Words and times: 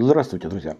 Здравствуйте, 0.00 0.46
друзья! 0.46 0.76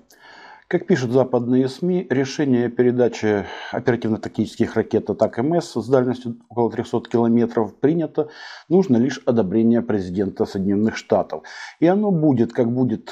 Как 0.68 0.86
пишут 0.86 1.10
западные 1.10 1.68
СМИ, 1.68 2.06
решение 2.08 2.66
о 2.66 2.70
передаче 2.70 3.46
оперативно-тактических 3.72 4.76
ракет 4.76 5.10
«Атак-МС» 5.10 5.72
с 5.72 5.88
дальностью 5.88 6.36
около 6.48 6.70
300 6.70 7.00
километров 7.10 7.74
принято. 7.74 8.28
Нужно 8.68 8.96
лишь 8.96 9.20
одобрение 9.26 9.82
президента 9.82 10.44
Соединенных 10.44 10.96
Штатов. 10.96 11.42
И 11.80 11.86
оно 11.88 12.12
будет, 12.12 12.52
как 12.52 12.70
будет 12.70 13.10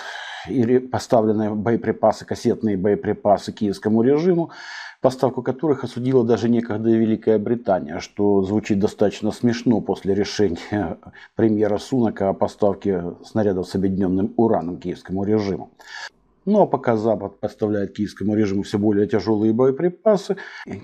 поставлены 0.92 1.56
боеприпасы, 1.56 2.24
кассетные 2.24 2.76
боеприпасы 2.76 3.50
киевскому 3.50 4.02
режиму, 4.02 4.52
поставку 5.00 5.42
которых 5.42 5.84
осудила 5.84 6.24
даже 6.24 6.48
некогда 6.48 6.90
Великая 6.90 7.38
Британия, 7.38 7.98
что 8.00 8.42
звучит 8.42 8.78
достаточно 8.78 9.30
смешно 9.30 9.80
после 9.80 10.14
решения 10.14 10.98
премьера 11.36 11.78
Сунака 11.78 12.28
о 12.28 12.34
поставке 12.34 13.14
снарядов 13.24 13.68
с 13.68 13.74
объединенным 13.74 14.32
ураном 14.36 14.78
киевскому 14.78 15.24
режиму. 15.24 15.70
Ну 16.46 16.62
а 16.62 16.66
пока 16.66 16.96
Запад 16.96 17.40
поставляет 17.40 17.96
киевскому 17.96 18.36
режиму 18.36 18.62
все 18.62 18.78
более 18.78 19.08
тяжелые 19.08 19.52
боеприпасы, 19.52 20.36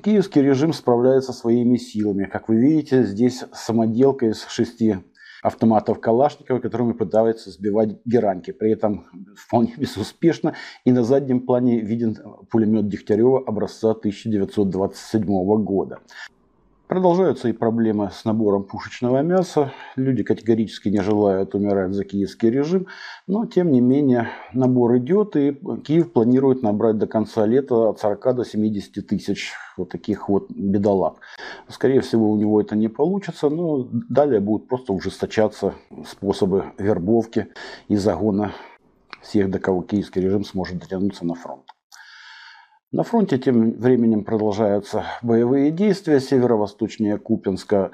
киевский 0.02 0.43
режим 0.43 0.73
справляется 0.73 1.33
своими 1.33 1.77
силами. 1.77 2.24
Как 2.24 2.49
вы 2.49 2.57
видите, 2.57 3.05
здесь 3.05 3.45
самоделка 3.52 4.27
из 4.27 4.45
шести 4.49 4.97
автоматов 5.42 6.01
Калашникова, 6.01 6.60
которыми 6.60 6.92
пытаются 6.92 7.51
сбивать 7.51 7.96
геранки. 8.05 8.52
При 8.52 8.70
этом 8.70 9.06
вполне 9.37 9.74
безуспешно. 9.77 10.55
И 10.84 10.92
на 10.92 11.02
заднем 11.02 11.41
плане 11.41 11.80
виден 11.80 12.16
пулемет 12.51 12.88
Дегтярева 12.88 13.41
образца 13.41 13.91
1927 13.91 15.24
года. 15.65 15.98
Продолжаются 16.92 17.48
и 17.48 17.52
проблемы 17.52 18.10
с 18.12 18.27
набором 18.27 18.64
пушечного 18.64 19.23
мяса. 19.23 19.73
Люди 19.96 20.23
категорически 20.23 20.91
не 20.91 21.01
желают 21.01 21.55
умирать 21.55 21.95
за 21.95 22.05
киевский 22.05 22.51
режим. 22.51 22.87
Но, 23.27 23.46
тем 23.46 23.73
не 23.73 23.80
менее, 23.80 24.28
набор 24.52 24.98
идет, 24.98 25.34
и 25.34 25.59
Киев 25.87 26.12
планирует 26.12 26.62
набрать 26.62 26.98
до 26.98 27.06
конца 27.06 27.46
лета 27.46 27.88
от 27.88 28.01
40 28.01 28.37
до 28.37 28.45
70 28.45 29.07
тысяч 29.07 29.52
вот 29.79 29.88
таких 29.88 30.29
вот 30.29 30.51
бедолаг. 30.51 31.16
Скорее 31.66 32.02
всего, 32.02 32.30
у 32.30 32.37
него 32.37 32.60
это 32.60 32.76
не 32.76 32.88
получится, 32.88 33.49
но 33.49 33.88
далее 34.10 34.40
будут 34.40 34.68
просто 34.68 34.93
ужесточаться 34.93 35.73
способы 36.06 36.74
вербовки 36.77 37.49
и 37.88 37.96
загона 37.96 38.52
всех, 39.23 39.51
до 39.51 39.59
кого 39.59 39.80
киевский 39.80 40.21
режим 40.21 40.45
сможет 40.45 40.80
дотянуться 40.80 41.24
на 41.24 41.37
фронт. 41.37 41.71
На 42.93 43.04
фронте 43.04 43.38
тем 43.38 43.73
временем 43.79 44.23
продолжаются 44.23 45.04
боевые 45.23 45.71
действия. 45.71 46.21
Северо-восточнее 46.21 47.16
Купинска 47.16 47.90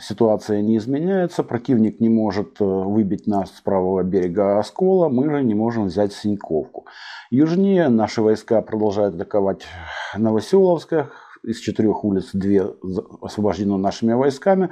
ситуация 0.00 0.62
не 0.62 0.78
изменяется. 0.78 1.44
Противник 1.44 2.00
не 2.00 2.08
может 2.08 2.60
э, 2.60 2.64
выбить 2.64 3.28
нас 3.28 3.56
с 3.56 3.60
правого 3.60 4.02
берега 4.02 4.58
Оскола. 4.58 5.08
Мы 5.08 5.30
же 5.30 5.44
не 5.44 5.54
можем 5.54 5.84
взять 5.84 6.12
Синьковку. 6.12 6.86
Южнее 7.30 7.88
наши 7.88 8.20
войска 8.20 8.62
продолжают 8.62 9.14
атаковать 9.14 9.64
Новоселовское. 10.16 11.10
Из 11.44 11.60
четырех 11.60 12.02
улиц 12.02 12.30
две 12.32 12.66
освобождены 13.22 13.78
нашими 13.78 14.14
войсками. 14.14 14.70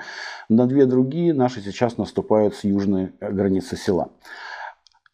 На 0.49 0.67
две 0.67 0.85
другие 0.85 1.33
наши 1.33 1.61
сейчас 1.61 1.97
наступают 1.97 2.57
с 2.57 2.65
южной 2.65 3.13
границы 3.21 3.77
села. 3.77 4.11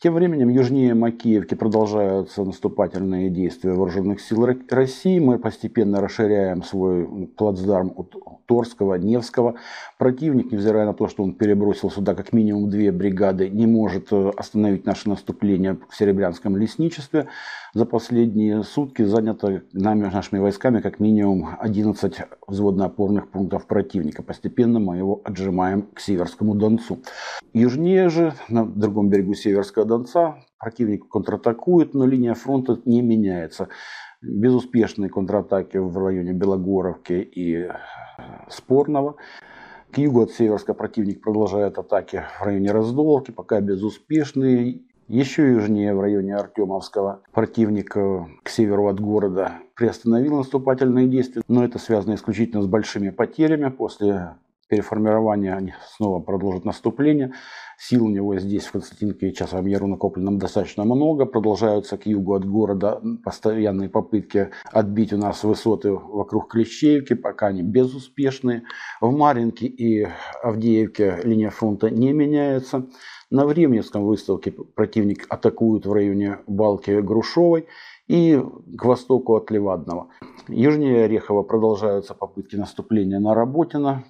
Тем 0.03 0.15
временем 0.15 0.48
южнее 0.48 0.95
Макеевки 0.95 1.55
продолжаются 1.55 2.43
наступательные 2.43 3.29
действия 3.29 3.73
вооруженных 3.73 4.23
сил 4.23 4.48
России. 4.70 5.19
Мы 5.19 5.39
постепенно 5.39 6.01
расширяем 6.01 6.62
свой 6.62 7.27
плацдарм 7.27 7.93
от 7.95 8.17
Торского, 8.47 8.95
Невского. 8.95 9.56
Противник, 9.98 10.53
невзирая 10.53 10.87
на 10.87 10.95
то, 10.95 11.06
что 11.06 11.23
он 11.23 11.34
перебросил 11.34 11.91
сюда 11.91 12.15
как 12.15 12.33
минимум 12.33 12.71
две 12.71 12.93
бригады, 12.93 13.51
не 13.51 13.67
может 13.67 14.11
э, 14.11 14.33
остановить 14.39 14.87
наше 14.87 15.11
наступление 15.11 15.77
в 15.91 15.95
Серебрянском 15.95 16.56
лесничестве. 16.56 17.28
За 17.72 17.86
последние 17.86 18.64
сутки 18.64 19.04
занято 19.04 19.62
нами, 19.72 20.10
нашими 20.12 20.40
войсками 20.40 20.80
как 20.80 20.98
минимум 20.98 21.50
11 21.60 22.14
взводно-опорных 22.48 23.31
пунктов 23.31 23.66
противника. 23.66 24.25
Постепенно 24.25 24.81
мы 24.81 24.97
его 24.97 25.20
отжимаем 25.22 25.82
к 25.82 26.00
Северскому 26.00 26.56
Донцу. 26.56 26.98
Южнее 27.53 28.09
же, 28.09 28.34
на 28.48 28.66
другом 28.66 29.09
берегу 29.09 29.34
Северского 29.34 29.84
Донца, 29.84 30.44
противник 30.59 31.09
контратакует, 31.09 31.94
но 31.94 32.06
линия 32.06 32.34
фронта 32.34 32.80
не 32.86 33.03
меняется. 33.03 33.69
Безуспешные 34.20 35.09
контратаки 35.09 35.76
в 35.76 35.97
районе 35.97 36.32
Белогоровки 36.32 37.12
и 37.12 37.54
э, 37.54 37.70
Спорного. 38.48 39.14
К 39.92 39.98
югу 39.98 40.22
от 40.22 40.32
Северска 40.32 40.75
противник 40.75 41.22
продолжает 41.22 41.78
атаки 41.78 42.25
в 42.41 42.44
районе 42.44 42.72
Раздоловки, 42.72 43.30
пока 43.30 43.60
безуспешные. 43.60 44.82
Еще 45.10 45.54
южнее, 45.54 45.93
в 45.93 46.00
районе 46.00 46.37
Артемовского, 46.37 47.22
противник 47.32 47.97
э, 47.97 48.26
к 48.44 48.48
северу 48.48 48.87
от 48.87 49.00
города 49.00 49.54
приостановил 49.75 50.37
наступательные 50.37 51.09
действия, 51.09 51.43
но 51.48 51.65
это 51.65 51.81
связано 51.81 52.15
исключительно 52.15 52.62
с 52.62 52.69
большими 52.69 53.10
потерями. 53.10 53.71
После 53.71 54.37
переформирования 54.69 55.56
они 55.56 55.75
снова 55.97 56.21
продолжат 56.21 56.65
наступление. 56.65 57.32
Сил 57.82 58.04
у 58.04 58.10
него 58.10 58.38
здесь, 58.38 58.66
в 58.66 58.72
Константинке 58.72 59.30
и 59.30 59.34
Часовом 59.34 59.64
Яру 59.64 59.86
накоплено 59.86 60.38
достаточно 60.38 60.84
много. 60.84 61.24
Продолжаются 61.24 61.96
к 61.96 62.04
югу 62.04 62.34
от 62.34 62.44
города 62.44 63.00
постоянные 63.24 63.88
попытки 63.88 64.50
отбить 64.70 65.14
у 65.14 65.16
нас 65.16 65.44
высоты 65.44 65.91
вокруг 65.91 66.52
Клещеевки, 66.52 67.14
пока 67.14 67.46
они 67.46 67.62
безуспешные. 67.62 68.64
В 69.00 69.10
Маринке 69.16 69.66
и 69.66 70.06
Авдеевке 70.42 71.20
линия 71.24 71.48
фронта 71.48 71.88
не 71.88 72.12
меняется. 72.12 72.86
На 73.30 73.46
Временевском 73.46 74.04
выставке 74.04 74.52
противник 74.52 75.24
атакует 75.30 75.86
в 75.86 75.92
районе 75.94 76.41
Балки 76.47 77.00
Грушовой 77.00 77.66
и 78.08 78.38
к 78.76 78.84
востоку 78.84 79.36
от 79.36 79.50
Левадного. 79.50 80.08
Южнее 80.48 81.04
Орехова 81.04 81.44
продолжаются 81.44 82.12
попытки 82.12 82.56
наступления 82.56 83.20
на 83.20 83.34
Работино. 83.34 84.04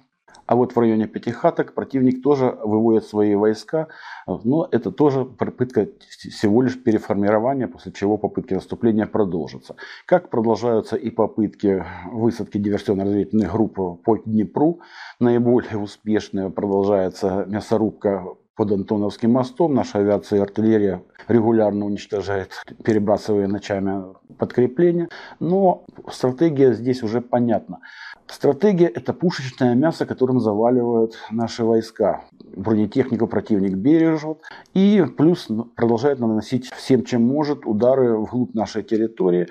А 0.45 0.55
вот 0.55 0.75
в 0.75 0.79
районе 0.79 1.07
Пятихаток 1.07 1.73
противник 1.73 2.21
тоже 2.21 2.57
выводит 2.63 3.05
свои 3.05 3.35
войска, 3.35 3.87
но 4.27 4.67
это 4.69 4.91
тоже 4.91 5.23
попытка 5.23 5.87
всего 5.99 6.61
лишь 6.61 6.81
переформирования, 6.81 7.67
после 7.67 7.93
чего 7.93 8.17
попытки 8.17 8.53
наступления 8.53 9.05
продолжатся. 9.05 9.75
Как 10.05 10.29
продолжаются 10.29 10.97
и 10.97 11.09
попытки 11.09 11.85
высадки 12.11 12.57
диверсионно-разведывательных 12.57 13.51
групп 13.51 14.03
по 14.03 14.17
Днепру, 14.17 14.81
наиболее 15.19 15.77
успешная 15.77 16.49
продолжается 16.49 17.45
мясорубка 17.47 18.25
под 18.61 18.71
Антоновским 18.73 19.31
мостом. 19.31 19.73
Наша 19.73 19.97
авиация 19.97 20.37
и 20.37 20.41
артиллерия 20.43 21.01
регулярно 21.27 21.83
уничтожает, 21.83 22.51
перебрасывая 22.83 23.47
ночами 23.47 24.13
подкрепления. 24.37 25.09
Но 25.39 25.83
стратегия 26.11 26.73
здесь 26.73 27.01
уже 27.01 27.21
понятна. 27.21 27.79
Стратегия– 28.27 28.85
это 28.95 29.13
пушечное 29.13 29.73
мясо, 29.73 30.05
которым 30.05 30.39
заваливают 30.39 31.15
наши 31.31 31.63
войска. 31.63 32.21
Бронетехнику 32.55 33.25
противник 33.25 33.73
бережет. 33.73 34.37
И 34.75 35.03
плюс 35.17 35.47
продолжает 35.75 36.19
наносить 36.19 36.71
всем, 36.71 37.03
чем 37.03 37.23
может, 37.23 37.65
удары 37.65 38.15
вглубь 38.15 38.53
нашей 38.53 38.83
территории. 38.83 39.47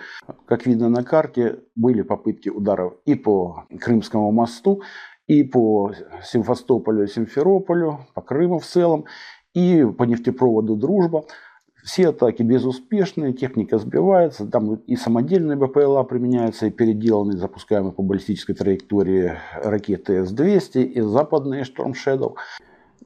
Как 0.46 0.66
видно 0.66 0.88
на 0.88 1.02
карте, 1.02 1.58
были 1.74 2.02
попытки 2.02 2.48
ударов 2.48 2.94
и 3.06 3.16
по 3.16 3.64
Крымскому 3.80 4.30
мосту, 4.30 4.82
и 5.30 5.44
по 5.44 5.92
Симфостополю, 6.24 7.06
Симферополю, 7.06 8.00
по 8.14 8.20
Крыму 8.20 8.58
в 8.58 8.66
целом, 8.66 9.04
и 9.54 9.84
по 9.84 10.02
нефтепроводу 10.02 10.74
«Дружба». 10.74 11.24
Все 11.84 12.08
атаки 12.08 12.42
безуспешные, 12.42 13.32
техника 13.32 13.78
сбивается, 13.78 14.44
там 14.44 14.74
и 14.74 14.96
самодельные 14.96 15.56
БПЛА 15.56 16.02
применяются, 16.02 16.66
и 16.66 16.70
переделанные, 16.70 17.38
запускаемые 17.38 17.92
по 17.92 18.02
баллистической 18.02 18.56
траектории 18.56 19.34
ракеты 19.54 20.26
С-200, 20.26 20.82
и 20.82 21.00
западные 21.00 21.62
Storm 21.62 21.92
Shadow. 21.92 22.34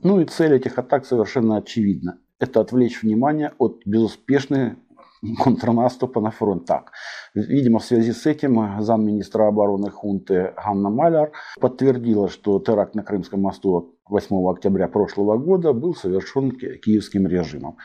Ну 0.03 0.23
и 0.23 0.25
цель 0.25 0.55
этих 0.55 0.79
атак 0.79 1.05
совершенно 1.05 1.59
очевидна. 1.59 2.21
Это 2.41 2.61
отвлечь 2.61 3.03
внимание 3.03 3.53
от 3.59 3.83
безуспешной 3.85 4.77
контрнаступа 5.39 6.21
на 6.21 6.31
фронтах. 6.31 6.93
Видимо, 7.35 7.79
в 7.79 7.85
связи 7.85 8.13
с 8.13 8.27
этим 8.27 8.83
замминистра 8.83 9.49
обороны 9.49 9.91
хунты 9.91 10.55
Ганна 10.57 10.91
Маляр 10.91 11.33
подтвердила, 11.61 12.29
что 12.29 12.59
теракт 12.61 12.95
на 12.95 13.03
Крымском 13.03 13.41
мосту 13.41 13.97
8 14.09 14.49
октября 14.49 14.89
прошлого 14.89 15.39
года 15.39 15.73
был 15.73 15.95
совершен 15.95 16.51
киевским 16.51 17.27
режимом. 17.27 17.79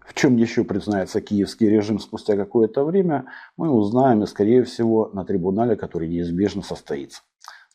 В 0.00 0.14
чем 0.14 0.36
еще 0.36 0.64
признается 0.64 1.20
киевский 1.20 1.68
режим 1.68 1.98
спустя 1.98 2.36
какое-то 2.36 2.84
время, 2.84 3.26
мы 3.56 3.70
узнаем 3.70 4.22
и, 4.22 4.26
скорее 4.26 4.64
всего, 4.64 5.08
на 5.12 5.24
трибунале, 5.24 5.76
который 5.76 6.08
неизбежно 6.08 6.62
состоится. 6.62 7.22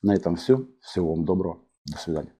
На 0.03 0.13
этом 0.13 0.35
все. 0.35 0.67
Всего 0.81 1.15
вам 1.15 1.25
доброго. 1.25 1.59
До 1.85 1.97
свидания. 1.97 2.33